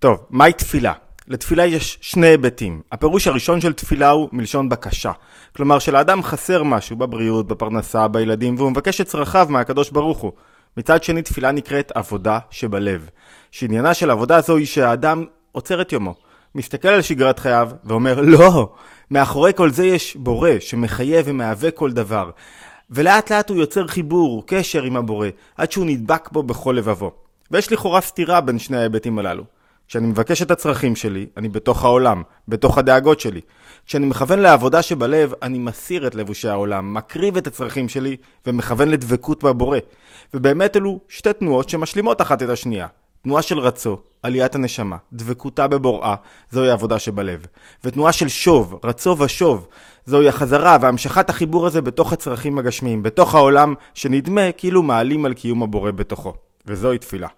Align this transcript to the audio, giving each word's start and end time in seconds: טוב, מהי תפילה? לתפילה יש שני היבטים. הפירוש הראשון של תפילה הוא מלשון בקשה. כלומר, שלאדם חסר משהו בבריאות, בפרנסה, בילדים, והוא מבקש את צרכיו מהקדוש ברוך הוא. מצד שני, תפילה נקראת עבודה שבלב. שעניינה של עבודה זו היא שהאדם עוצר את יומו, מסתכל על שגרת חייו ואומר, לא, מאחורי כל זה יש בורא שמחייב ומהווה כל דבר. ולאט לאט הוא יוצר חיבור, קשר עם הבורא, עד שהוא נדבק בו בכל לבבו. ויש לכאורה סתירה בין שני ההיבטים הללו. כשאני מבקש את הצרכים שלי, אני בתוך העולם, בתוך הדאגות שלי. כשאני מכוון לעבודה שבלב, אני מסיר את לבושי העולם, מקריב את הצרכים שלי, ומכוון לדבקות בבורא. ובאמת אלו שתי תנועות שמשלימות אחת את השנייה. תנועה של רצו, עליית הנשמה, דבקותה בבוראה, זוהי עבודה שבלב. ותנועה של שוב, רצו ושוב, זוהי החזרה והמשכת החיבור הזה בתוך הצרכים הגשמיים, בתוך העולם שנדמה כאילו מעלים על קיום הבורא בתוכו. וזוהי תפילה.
טוב, 0.00 0.18
מהי 0.30 0.52
תפילה? 0.52 0.92
לתפילה 1.28 1.66
יש 1.66 1.98
שני 2.00 2.26
היבטים. 2.26 2.80
הפירוש 2.92 3.26
הראשון 3.26 3.60
של 3.60 3.72
תפילה 3.72 4.10
הוא 4.10 4.28
מלשון 4.32 4.68
בקשה. 4.68 5.12
כלומר, 5.56 5.78
שלאדם 5.78 6.22
חסר 6.22 6.62
משהו 6.62 6.96
בבריאות, 6.96 7.46
בפרנסה, 7.46 8.08
בילדים, 8.08 8.54
והוא 8.58 8.70
מבקש 8.70 9.00
את 9.00 9.06
צרכיו 9.06 9.46
מהקדוש 9.50 9.90
ברוך 9.90 10.18
הוא. 10.18 10.32
מצד 10.76 11.02
שני, 11.02 11.22
תפילה 11.22 11.52
נקראת 11.52 11.92
עבודה 11.94 12.38
שבלב. 12.50 13.08
שעניינה 13.50 13.94
של 13.94 14.10
עבודה 14.10 14.40
זו 14.40 14.56
היא 14.56 14.66
שהאדם 14.66 15.24
עוצר 15.52 15.80
את 15.80 15.92
יומו, 15.92 16.14
מסתכל 16.54 16.88
על 16.88 17.02
שגרת 17.02 17.38
חייו 17.38 17.70
ואומר, 17.84 18.20
לא, 18.20 18.72
מאחורי 19.10 19.52
כל 19.56 19.70
זה 19.70 19.86
יש 19.86 20.16
בורא 20.16 20.50
שמחייב 20.60 21.26
ומהווה 21.28 21.70
כל 21.70 21.92
דבר. 21.92 22.30
ולאט 22.90 23.32
לאט 23.32 23.50
הוא 23.50 23.58
יוצר 23.58 23.86
חיבור, 23.86 24.44
קשר 24.46 24.82
עם 24.82 24.96
הבורא, 24.96 25.28
עד 25.56 25.72
שהוא 25.72 25.86
נדבק 25.86 26.28
בו 26.32 26.42
בכל 26.42 26.74
לבבו. 26.78 27.12
ויש 27.50 27.72
לכאורה 27.72 28.00
סתירה 28.00 28.40
בין 28.40 28.58
שני 28.58 28.76
ההיבטים 28.76 29.18
הללו. 29.18 29.59
כשאני 29.90 30.06
מבקש 30.06 30.42
את 30.42 30.50
הצרכים 30.50 30.96
שלי, 30.96 31.26
אני 31.36 31.48
בתוך 31.48 31.84
העולם, 31.84 32.22
בתוך 32.48 32.78
הדאגות 32.78 33.20
שלי. 33.20 33.40
כשאני 33.86 34.06
מכוון 34.06 34.38
לעבודה 34.38 34.82
שבלב, 34.82 35.32
אני 35.42 35.58
מסיר 35.58 36.06
את 36.06 36.14
לבושי 36.14 36.48
העולם, 36.48 36.94
מקריב 36.94 37.36
את 37.36 37.46
הצרכים 37.46 37.88
שלי, 37.88 38.16
ומכוון 38.46 38.88
לדבקות 38.88 39.44
בבורא. 39.44 39.78
ובאמת 40.34 40.76
אלו 40.76 41.00
שתי 41.08 41.32
תנועות 41.32 41.68
שמשלימות 41.68 42.20
אחת 42.20 42.42
את 42.42 42.48
השנייה. 42.48 42.86
תנועה 43.22 43.42
של 43.42 43.58
רצו, 43.58 43.98
עליית 44.22 44.54
הנשמה, 44.54 44.96
דבקותה 45.12 45.68
בבוראה, 45.68 46.14
זוהי 46.50 46.70
עבודה 46.70 46.98
שבלב. 46.98 47.46
ותנועה 47.84 48.12
של 48.12 48.28
שוב, 48.28 48.80
רצו 48.84 49.16
ושוב, 49.18 49.66
זוהי 50.06 50.28
החזרה 50.28 50.78
והמשכת 50.80 51.30
החיבור 51.30 51.66
הזה 51.66 51.82
בתוך 51.82 52.12
הצרכים 52.12 52.58
הגשמיים, 52.58 53.02
בתוך 53.02 53.34
העולם 53.34 53.74
שנדמה 53.94 54.52
כאילו 54.52 54.82
מעלים 54.82 55.24
על 55.24 55.34
קיום 55.34 55.62
הבורא 55.62 55.90
בתוכו. 55.90 56.34
וזוהי 56.66 56.98
תפילה. 56.98 57.28